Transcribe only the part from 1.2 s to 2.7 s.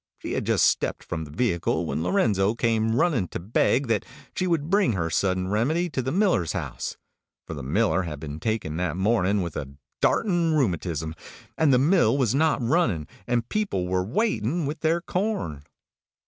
the vehicle when Lorenzo